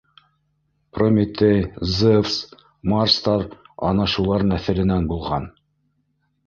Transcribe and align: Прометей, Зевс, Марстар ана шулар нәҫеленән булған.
Прометей, 0.93 1.59
Зевс, 1.97 2.39
Марстар 2.93 3.45
ана 3.93 4.11
шулар 4.17 4.49
нәҫеленән 4.55 5.11
булған. 5.15 5.49